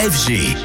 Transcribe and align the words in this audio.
FG. 0.00 0.56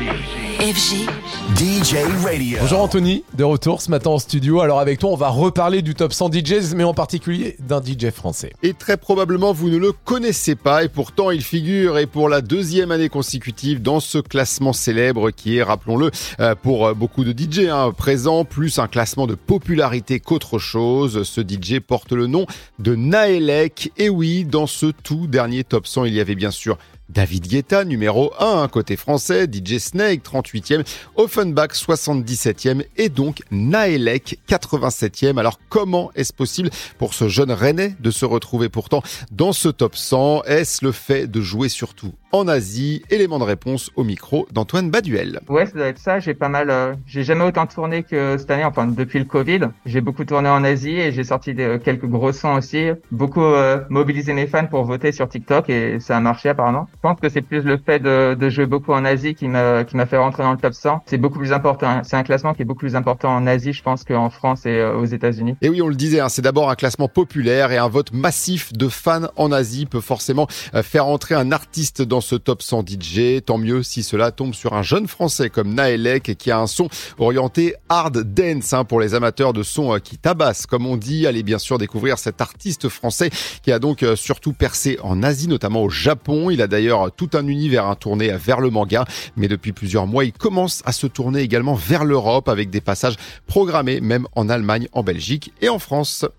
FG. 0.62 1.10
DJ 1.58 1.96
Radio. 2.24 2.58
Bonjour 2.62 2.80
Anthony, 2.80 3.26
de 3.34 3.44
retour 3.44 3.82
ce 3.82 3.92
matin 3.92 4.12
en 4.12 4.18
studio. 4.18 4.62
Alors 4.62 4.80
avec 4.80 5.00
toi, 5.00 5.10
on 5.10 5.18
va 5.18 5.28
reparler 5.28 5.82
du 5.82 5.94
top 5.94 6.14
100 6.14 6.32
DJs, 6.32 6.74
mais 6.74 6.86
en 6.86 6.94
particulier 6.94 7.58
d'un 7.60 7.84
DJ 7.84 8.12
français. 8.12 8.54
Et 8.64 8.74
très 8.74 8.96
probablement, 8.96 9.52
vous 9.52 9.68
ne 9.68 9.76
le 9.76 9.92
connaissez 9.92 10.56
pas, 10.56 10.86
et 10.86 10.88
pourtant 10.88 11.32
il 11.32 11.44
figure, 11.44 11.98
et 11.98 12.06
pour 12.06 12.30
la 12.30 12.40
deuxième 12.40 12.92
année 12.92 13.10
consécutive, 13.10 13.82
dans 13.82 14.00
ce 14.00 14.20
classement 14.20 14.72
célèbre 14.72 15.32
qui 15.32 15.58
est, 15.58 15.64
rappelons-le, 15.64 16.12
euh, 16.40 16.56
pour 16.56 16.88
euh, 16.88 16.94
beaucoup 16.94 17.26
de 17.26 17.34
DJ 17.38 17.68
hein, 17.68 17.92
présents, 17.92 18.46
plus 18.46 18.80
un 18.80 18.88
classement 18.88 19.28
de 19.28 19.36
popularité 19.36 20.22
qu'autre 20.22 20.60
chose. 20.60 21.24
Ce 21.24 21.42
DJ 21.42 21.82
porte 21.86 22.14
le 22.14 22.28
nom 22.28 22.46
de 22.80 22.96
Naelek. 22.96 23.92
Et 23.98 24.08
oui, 24.08 24.46
dans 24.46 24.66
ce 24.66 24.86
tout 24.86 25.28
dernier 25.28 25.66
top 25.66 25.88
100, 25.88 26.06
il 26.06 26.14
y 26.14 26.22
avait 26.22 26.36
bien 26.36 26.52
sûr 26.52 26.78
David 27.10 27.48
Guetta, 27.48 27.86
numéro 27.86 28.34
1, 28.40 28.68
côté 28.68 28.96
français, 28.96 29.46
DJ 29.46 29.78
Snake, 29.78 30.24
38e, 30.24 30.84
Offenbach, 31.16 31.74
77e, 31.74 32.84
et 32.98 33.10
donc 33.10 33.44
Naelek, 33.52 34.40
87e. 34.50 35.38
Alors 35.38 35.60
comment 35.70 36.12
est-ce 36.16 36.34
possible 36.34 36.70
pour 36.98 37.14
ce 37.14 37.28
jeune 37.28 37.52
Rennais 37.52 37.96
de 38.00 38.10
se 38.10 38.26
retrouver 38.26 38.70
pourtant 38.70 39.04
dans 39.32 39.54
ce 39.54 39.70
top 39.70 39.96
100 39.96 40.44
Est-ce 40.46 40.84
le 40.84 40.92
fait 40.92 41.28
de 41.28 41.42
jouer 41.42 41.70
surtout 41.70 42.14
en 42.32 42.48
Asie? 42.48 43.04
Élément 43.12 43.38
de 43.38 43.44
réponse 43.44 43.92
au 43.96 44.04
micro 44.04 44.48
d'Antoine 44.52 44.90
Baduel. 44.90 45.42
Ouais, 45.48 45.68
ça 45.68 45.74
doit 45.74 45.88
être 45.88 46.00
ça. 46.00 46.20
J'ai 46.20 46.34
pas 46.34 46.50
mal, 46.50 46.70
euh, 46.70 46.96
j'ai 47.06 47.24
jamais 47.24 47.44
autant 47.44 47.68
tourné 47.68 48.04
que 48.04 48.38
cette 48.38 48.50
année, 48.50 48.66
enfin 48.66 48.88
depuis 48.88 49.20
le 49.20 49.26
Covid. 49.26 49.60
J'ai 49.86 50.02
beaucoup 50.02 50.26
tourné 50.26 50.50
en 50.50 50.64
Asie 50.64 50.96
et 50.96 51.12
j'ai 51.12 51.24
sorti 51.24 51.54
des, 51.54 51.78
quelques 51.84 52.08
gros 52.08 52.32
sons 52.32 52.56
aussi. 52.56 52.88
Beaucoup 53.12 53.44
euh, 53.44 53.82
mobilisé 53.90 54.34
mes 54.34 54.48
fans 54.48 54.66
pour 54.66 54.84
voter 54.86 55.12
sur 55.12 55.30
TikTok 55.30 55.70
et 55.70 56.00
ça 56.00 56.18
a 56.18 56.20
marché 56.20 56.50
apparemment. 56.50 56.90
Pense 57.06 57.20
que 57.20 57.30
c'est 57.30 57.44
plus 57.44 57.62
le 57.62 57.78
fait 57.78 58.00
de, 58.00 58.34
de, 58.34 58.50
jouer 58.50 58.66
beaucoup 58.66 58.92
en 58.92 59.06
Asie 59.06 59.36
qui 59.36 59.48
m'a 59.48 59.84
qui 59.84 59.96
m'a 59.96 60.08
fait 60.08 60.18
rentrer 60.18 60.42
dans 60.42 60.54
le 60.54 60.58
top 60.58 60.74
100. 60.74 61.04
C'est 61.06 61.20
beaucoup 61.20 61.38
plus 61.38 61.54
important. 61.54 62.02
C'est 62.04 62.16
un 62.16 62.24
classement 62.24 62.56
qui 62.56 62.64
est 62.64 62.66
beaucoup 62.66 62.80
plus 62.80 62.96
important 62.96 63.30
en 63.30 63.46
Asie, 63.46 63.74
je 63.74 63.84
pense, 63.84 64.04
qu'en 64.04 64.32
France 64.32 64.66
et 64.66 64.80
euh, 64.80 64.98
aux 64.98 65.06
États-Unis. 65.06 65.56
Et 65.62 65.70
oui, 65.70 65.84
on 65.84 65.88
le 65.88 65.94
disait, 65.94 66.20
hein, 66.20 66.30
c'est 66.30 66.42
d'abord 66.42 66.72
un 66.72 66.74
classement 66.74 67.08
populaire 67.08 67.72
et 67.72 67.78
un 67.78 67.90
vote 67.90 68.12
massif 68.12 68.74
de 68.74 68.88
fans 68.88 69.28
en 69.36 69.52
Asie 69.52 69.86
peut 69.86 70.02
forcément 70.02 70.48
faire 70.82 71.06
entrer 71.06 71.36
un 71.36 71.52
artiste 71.52 72.02
dans 72.02 72.22
ce 72.22 72.34
top 72.34 72.64
100 72.64 72.84
DJ. 72.88 73.44
Tant 73.46 73.60
mieux 73.60 73.84
si 73.84 74.02
cela 74.02 74.32
tombe 74.32 74.56
sur 74.56 74.74
un 74.74 74.82
jeune 74.82 75.08
français 75.08 75.52
comme 75.52 75.76
Naelek 75.76 76.36
qui 76.40 76.50
a 76.50 76.58
un 76.58 76.66
son 76.66 76.90
orienté 77.20 77.76
hard 77.88 78.18
dance 78.18 78.74
hein, 78.74 78.84
pour 78.84 79.00
les 79.00 79.14
amateurs 79.14 79.54
de 79.54 79.62
son 79.62 80.00
qui 80.00 80.18
tabassent, 80.18 80.66
comme 80.66 80.88
on 80.88 80.98
dit. 80.98 81.28
Allez 81.28 81.44
bien 81.44 81.60
sûr 81.60 81.78
découvrir 81.78 82.18
cet 82.18 82.42
artiste 82.42 82.90
français 82.90 83.30
qui 83.62 83.72
a 83.72 83.78
donc 83.78 84.04
surtout 84.16 84.54
percé 84.54 84.98
en 85.04 85.22
Asie, 85.22 85.48
notamment 85.48 85.84
au 85.84 85.90
Japon. 85.90 86.50
Il 86.50 86.64
a 86.64 86.68
d'ailleurs 86.68 86.95
tout 87.16 87.30
un 87.34 87.48
univers 87.48 87.86
un 87.86 87.96
tourné 87.96 88.32
vers 88.38 88.62
le 88.62 88.70
manga, 88.70 89.06
mais 89.36 89.48
depuis 89.48 89.72
plusieurs 89.72 90.08
mois, 90.08 90.26
il 90.26 90.34
commence 90.34 90.82
à 90.86 90.92
se 90.92 91.08
tourner 91.08 91.42
également 91.42 91.76
vers 91.76 92.04
l'Europe 92.04 92.50
avec 92.50 92.70
des 92.70 92.82
passages 92.82 93.16
programmés 93.48 94.02
même 94.02 94.28
en 94.36 94.50
Allemagne, 94.50 94.88
en 94.92 95.04
Belgique 95.04 95.54
et 95.62 95.70
en 95.70 95.80
France. 95.80 96.26